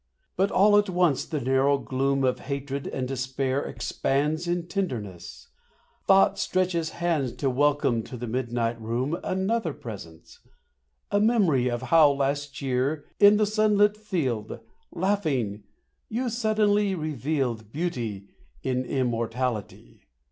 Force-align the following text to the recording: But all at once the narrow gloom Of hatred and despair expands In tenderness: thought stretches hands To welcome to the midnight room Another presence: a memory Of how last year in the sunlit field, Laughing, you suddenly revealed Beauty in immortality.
But 0.35 0.49
all 0.49 0.79
at 0.79 0.89
once 0.89 1.25
the 1.25 1.39
narrow 1.39 1.77
gloom 1.77 2.23
Of 2.23 2.39
hatred 2.39 2.87
and 2.87 3.07
despair 3.07 3.63
expands 3.63 4.47
In 4.47 4.65
tenderness: 4.67 5.49
thought 6.07 6.39
stretches 6.39 6.89
hands 6.97 7.33
To 7.33 7.51
welcome 7.51 8.01
to 8.05 8.17
the 8.17 8.25
midnight 8.25 8.81
room 8.81 9.15
Another 9.23 9.73
presence: 9.75 10.39
a 11.11 11.19
memory 11.19 11.69
Of 11.69 11.83
how 11.93 12.13
last 12.13 12.63
year 12.63 13.05
in 13.19 13.37
the 13.37 13.45
sunlit 13.45 13.95
field, 13.95 14.59
Laughing, 14.91 15.65
you 16.09 16.29
suddenly 16.29 16.95
revealed 16.95 17.71
Beauty 17.71 18.25
in 18.63 18.83
immortality. 18.85 20.07